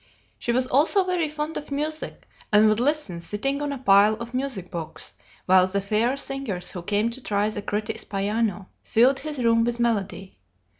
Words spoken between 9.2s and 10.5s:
room with melody.